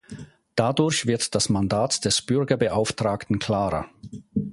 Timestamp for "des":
2.05-2.23